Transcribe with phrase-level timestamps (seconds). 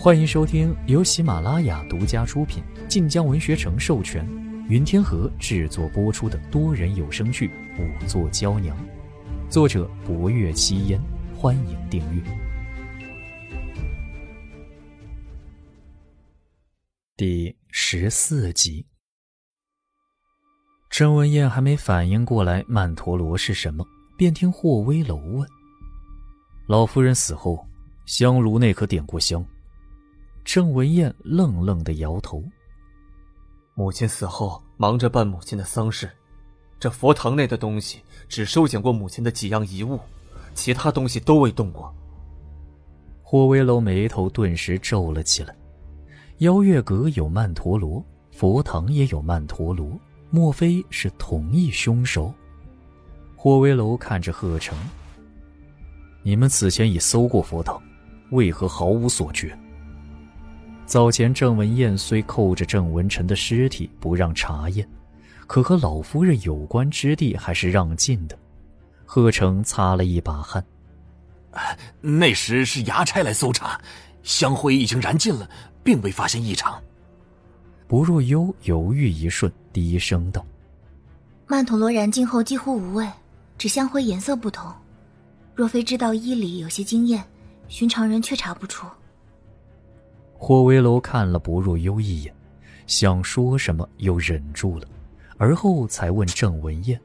[0.00, 4.24] 欢迎收听由喜马拉雅独家出品、晋江文学城授权、
[4.68, 7.48] 云天河制作播出的多人有声剧
[7.80, 8.76] 《五座娇娘》，
[9.50, 11.02] 作者：博月七烟。
[11.36, 12.22] 欢迎订阅
[17.16, 18.86] 第十四集。
[20.88, 23.84] 郑文燕还没反应过来曼陀罗是什么，
[24.16, 25.48] 便听霍威楼问
[26.68, 27.66] ：“老夫人死后，
[28.06, 29.44] 香炉内可点过香？”
[30.48, 32.42] 郑文燕愣愣的摇头。
[33.74, 36.10] 母亲死后，忙着办母亲的丧事，
[36.80, 40.00] 这佛堂内的东西只收捡过母亲的几样遗物，
[40.54, 41.94] 其他东西都未动过。
[43.22, 45.54] 霍威楼眉头顿时皱了起来。
[46.38, 48.02] 邀月阁有曼陀罗，
[48.32, 52.32] 佛堂也有曼陀罗，莫非是同一凶手？
[53.36, 54.78] 霍威楼看着贺成
[56.24, 57.78] ：“你们此前已搜过佛堂，
[58.30, 59.54] 为何毫无所觉？”
[60.88, 64.88] 早前郑文燕虽扣着郑文臣的尸体不让查验，
[65.46, 68.36] 可和老夫人有关之地还是让进的。
[69.04, 70.64] 贺成擦了一把汗，
[72.00, 73.78] 那时是衙差来搜查，
[74.22, 75.46] 香灰已经燃尽了，
[75.84, 76.82] 并未发现异常。
[77.86, 80.42] 不若幽犹豫一瞬，低声道
[81.46, 83.06] ：“曼陀罗燃尽后几乎无味，
[83.58, 84.72] 只香灰颜色不同。
[85.54, 87.22] 若非知道医理有些经验，
[87.68, 88.86] 寻常人却查不出。”
[90.40, 92.32] 霍威楼看了不若幽一眼，
[92.86, 94.86] 想说什么又忍住了，
[95.36, 96.98] 而后才问郑文燕：“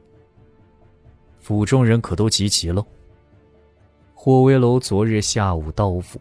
[1.42, 2.86] 府中人可都集齐了？”
[4.14, 6.18] 霍威楼昨日下午到府，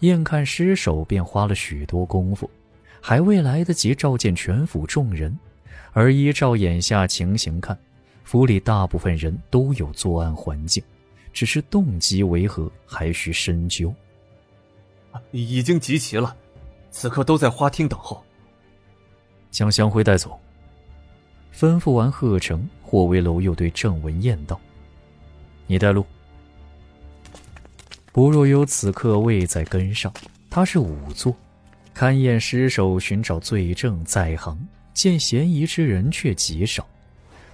[0.00, 2.50] 验看尸首便花了许多功夫，
[3.00, 5.38] 还未来得及召见全府众人，
[5.92, 7.78] 而依照眼下情形看，
[8.24, 10.82] 府里大部分人都有作案环境，
[11.32, 13.94] 只是动机为何还需深究。
[15.30, 16.36] 已经集齐了。
[16.90, 18.22] 此刻都在花厅等候。
[19.50, 20.38] 将香灰带走。
[21.54, 24.60] 吩咐完贺成，霍威楼又对郑文燕道
[25.66, 26.04] ：“你带路。”
[28.12, 30.12] 不若幽此刻未在跟上，
[30.50, 31.34] 他是仵作，
[31.96, 34.58] 勘验尸首，寻找罪证，在行，
[34.92, 36.86] 见嫌疑之人却极少。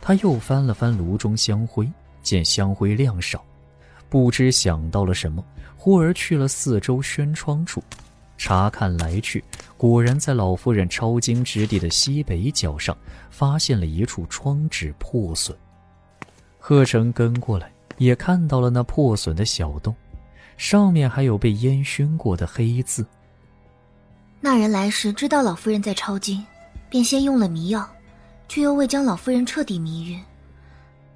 [0.01, 1.91] 他又翻了翻炉中香灰，
[2.23, 3.43] 见香灰量少，
[4.11, 5.43] 不知想到了什么，
[5.77, 7.83] 忽而去了四周轩窗处。
[8.37, 9.43] 查看来去，
[9.77, 12.97] 果然在老夫人抄经之地的西北角上，
[13.31, 15.57] 发现了一处窗纸破损。
[16.59, 19.95] 贺成跟过来，也看到了那破损的小洞，
[20.57, 23.07] 上面还有被烟熏过的黑字。
[24.41, 26.45] 那人来时知道老夫人在抄经，
[26.91, 27.89] 便先用了迷药，
[28.49, 30.23] 却又未将老夫人彻底迷晕。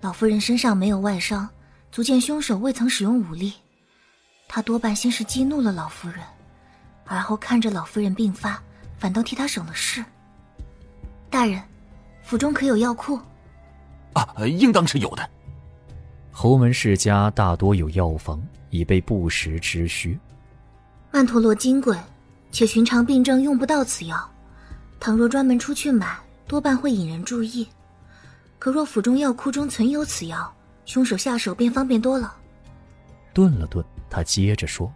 [0.01, 1.49] 老夫人身上没有外伤，
[1.91, 3.53] 足见凶手未曾使用武力。
[4.47, 6.21] 他多半先是激怒了老夫人。
[7.09, 8.63] 而后看着老夫人病发，
[8.99, 10.05] 反倒替她省了事。
[11.31, 11.61] 大人，
[12.23, 13.19] 府中可有药库？
[14.13, 15.29] 啊，应当是有的。
[16.31, 20.19] 侯门世家大多有药房，以备不时之需。
[21.11, 21.97] 曼陀罗金贵，
[22.53, 24.31] 且寻常病症用不到此药。
[25.01, 27.67] 倘若专门出去买，多半会引人注意。
[28.59, 30.53] 可若府中药库中存有此药，
[30.85, 32.35] 凶手下手便方便多了。
[33.33, 34.93] 顿了顿，他接着说。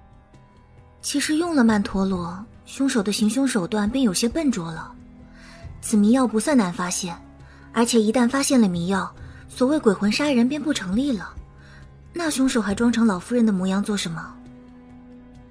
[1.03, 4.91] 其实用了曼陀罗，凶手的行凶手段便有些笨拙了。
[5.81, 7.15] 此迷药不算难发现，
[7.73, 9.13] 而且一旦发现了迷药，
[9.49, 11.35] 所谓鬼魂杀人便不成立了。
[12.15, 14.35] 那凶手还装成老夫人的模样做什么？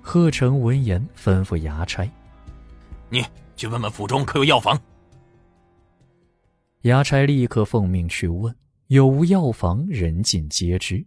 [0.01, 2.09] 贺成闻言吩咐衙差
[3.09, 3.23] ：“你
[3.55, 4.79] 去问问府中可有药房。”
[6.83, 8.55] 衙差立刻奉命去问
[8.87, 11.05] 有无药房，人尽皆知。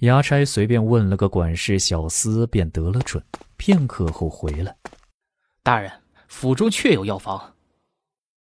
[0.00, 3.22] 衙差随便问了个管事小厮，便得了准。
[3.64, 4.76] 片刻后回来，
[5.62, 5.88] 大人，
[6.26, 7.54] 府中确有药方。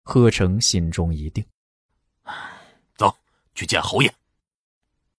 [0.01, 1.45] 贺成心中一定，
[2.97, 3.15] 走
[3.53, 4.11] 去见侯爷。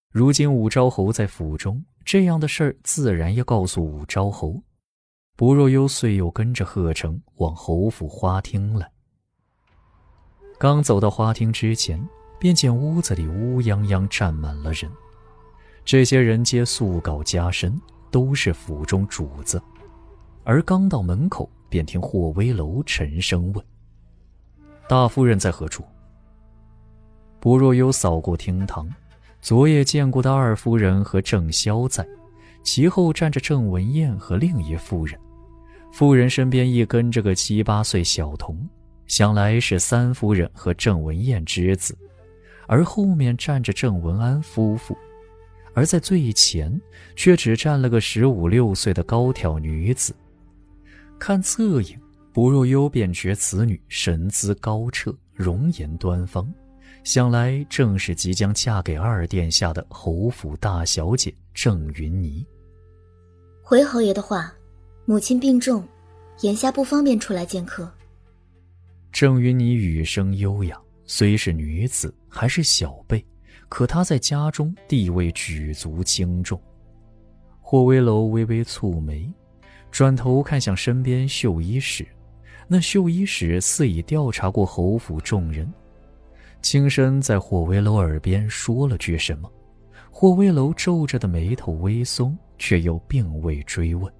[0.09, 4.61] 如今武昭侯在府中，这样的事儿自然要告诉武昭侯。
[5.37, 8.91] 不若幽遂又跟着贺成往侯府花厅来。
[10.59, 12.05] 刚走到花厅之前，
[12.37, 14.91] 便见屋子里乌泱泱站满了人。
[15.85, 17.81] 这些人皆素稿加身，
[18.11, 19.63] 都是府中主子。
[20.45, 23.65] 而刚到门口，便听霍威楼沉声问
[24.87, 25.83] ：“大夫人在何处？”
[27.41, 28.87] 不若幽扫过厅堂，
[29.41, 32.07] 昨夜见过的二夫人和郑萧在，
[32.63, 35.19] 其后站着郑文燕和另一夫人。
[35.91, 38.57] 夫人身边亦跟着个七八岁小童，
[39.07, 41.97] 想来是三夫人和郑文燕之子。
[42.67, 44.95] 而后面站着郑文安夫妇。
[45.73, 46.79] 而在最前，
[47.15, 50.15] 却只站了个十五六岁的高挑女子。
[51.17, 51.99] 看侧影，
[52.33, 56.47] 不入幽便觉此女神姿高彻，容颜端方，
[57.03, 62.45] 想来正是即将嫁给二殿下的侯府大小姐郑云霓。
[63.63, 64.53] 回侯爷的话，
[65.05, 65.87] 母亲病重，
[66.41, 67.89] 眼下不方便出来见客。
[69.11, 73.25] 郑云霓语声优雅，虽是女子，还是小辈，
[73.69, 76.61] 可她在家中地位举足轻重。
[77.61, 79.27] 霍威楼微微蹙眉，
[79.95, 82.05] 转头看向身边绣衣使，
[82.67, 85.73] 那绣衣使似已调查过侯府众人，
[86.61, 89.49] 轻声在霍威楼耳边说了句什么。
[90.11, 94.13] 霍威楼皱着的眉头微松，却又并未追问。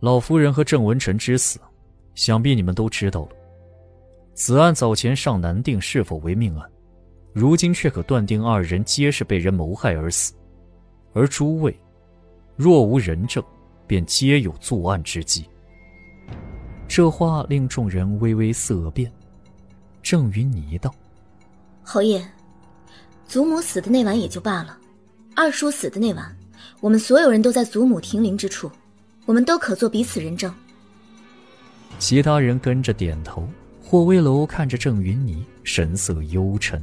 [0.00, 1.60] 老夫人和郑文臣之死，
[2.14, 3.32] 想必你们都知道了。
[4.32, 6.66] 此案早前尚难定是否为命案，
[7.34, 10.32] 如今却可断定二人皆是被人谋害而死。
[11.12, 11.78] 而诸位，
[12.56, 13.44] 若无人证，
[13.88, 15.46] 便皆有作案之机。
[16.86, 19.10] 这话令众人微微色变。
[20.02, 20.94] 郑云霓道
[21.82, 22.24] ：“侯爷，
[23.26, 24.78] 祖母死的那晚也就罢了，
[25.34, 26.36] 二叔死的那晚，
[26.80, 28.70] 我们所有人都在祖母停灵之处，
[29.26, 30.54] 我们都可做彼此人证。”
[31.98, 33.48] 其他人跟着点头。
[33.90, 36.78] 霍威楼看着郑云霓，神色幽沉。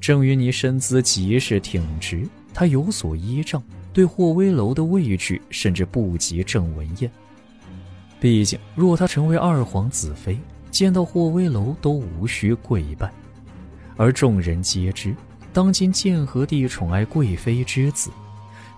[0.00, 3.62] 郑云霓身姿极是挺直，她有所依仗，
[3.92, 7.10] 对霍威楼的畏惧甚至不及郑文燕。
[8.20, 10.38] 毕竟，若他成为二皇子妃，
[10.70, 13.12] 见到霍威楼都无需跪拜。
[13.96, 15.14] 而众人皆知，
[15.52, 18.10] 当今建和帝宠爱贵妃之子，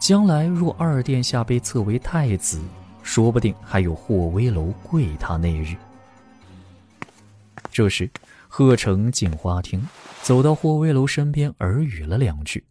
[0.00, 2.58] 将来若二殿下被册为太子，
[3.02, 5.76] 说不定还有霍威楼跪他那日。
[7.70, 8.10] 这时，
[8.48, 9.86] 贺成进花厅，
[10.22, 12.64] 走到霍威楼身边，耳语了两句。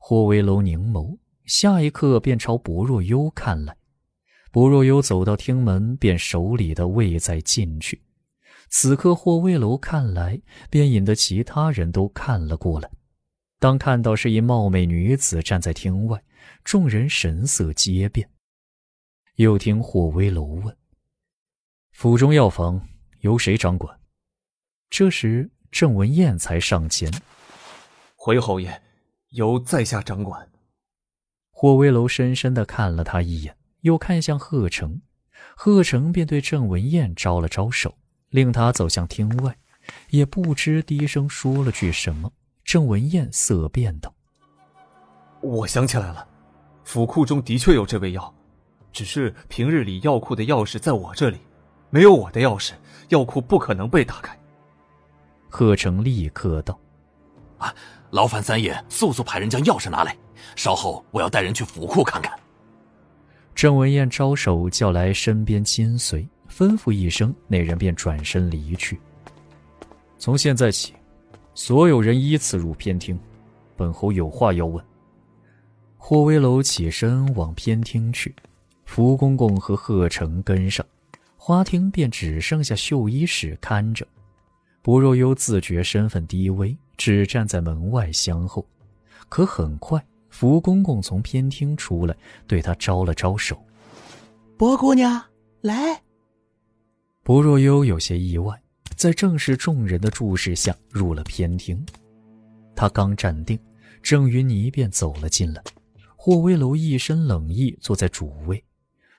[0.00, 1.16] 霍威楼凝眸，
[1.48, 3.74] 下一刻便朝薄若幽看来。
[4.52, 8.02] 薄若幽走到厅门，便手里的未再进去。
[8.68, 12.90] 此刻，霍威楼看来，便引得其他人都看了过来。
[13.58, 16.22] 当看到是一貌美女子站在厅外，
[16.64, 18.28] 众人神色皆变。
[19.36, 20.76] 又听霍威楼问
[21.92, 22.86] ：“府中药房
[23.20, 23.98] 由谁掌管？”
[24.90, 27.10] 这时，郑文燕才上前。
[28.16, 28.82] 回侯爷，
[29.30, 30.47] 由在下掌管。
[31.60, 35.02] 霍威楼深深的看了他一眼，又看向贺成，
[35.56, 37.92] 贺成便对郑文燕招了招手，
[38.28, 39.56] 令他走向厅外，
[40.10, 42.30] 也不知低声说了句什么。
[42.62, 44.14] 郑文燕色变道
[45.42, 46.24] ：“我想起来了，
[46.84, 48.32] 府库中的确有这味药，
[48.92, 51.38] 只是平日里药库的钥匙在我这里，
[51.90, 52.74] 没有我的钥匙，
[53.08, 54.38] 药库不可能被打开。”
[55.50, 56.78] 贺成立刻道
[57.58, 57.74] ：“啊，
[58.10, 60.16] 劳烦三爷速速派人将钥匙拿来，
[60.56, 62.32] 稍后我要带人去府库看看。”
[63.54, 69.00] 郑文燕招手叫来身边亲随，吩咐一声，那人便转身离去。
[70.16, 70.94] 从现在起，
[71.54, 73.18] 所有人依次入偏厅，
[73.76, 74.84] 本侯有话要问。
[75.96, 78.34] 霍威楼起身往偏厅去，
[78.84, 80.86] 福公公和贺成跟上，
[81.36, 84.06] 花厅便只剩下绣衣使看着。
[84.82, 88.66] 薄若幽自觉身份低微，只站在门外相候。
[89.30, 92.14] 可很快，福公公从偏厅出来，
[92.46, 93.58] 对他招了招手
[94.58, 95.22] ：“薄姑娘，
[95.62, 96.02] 来。”
[97.24, 98.58] 薄若幽有些意外，
[98.96, 101.84] 在正是众人的注视下入了偏厅。
[102.74, 103.58] 他刚站定，
[104.02, 105.62] 郑云霓便走了进来。
[106.16, 108.64] 霍威楼一身冷意，坐在主位。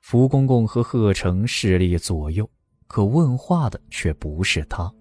[0.01, 2.49] 福公公和贺成侍立左右，
[2.87, 4.91] 可问话的却不是他。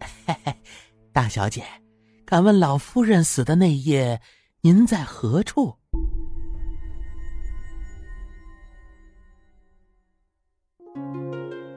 [1.16, 1.64] 大小姐，
[2.26, 4.20] 敢问老夫人死的那夜，
[4.60, 5.76] 您在何处？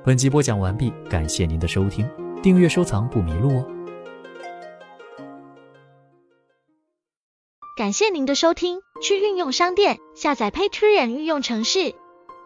[0.04, 2.06] 本集播讲完毕，感谢您的收听，
[2.44, 3.66] 订阅收藏不迷路哦。
[7.78, 11.96] 感谢您的收听，去运用商店下载 Patreon 运用城市，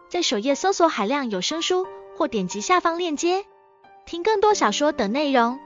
[0.08, 3.44] 在首页搜索海量有声书，或点击下方链接
[4.06, 5.58] 听更多小说等内容。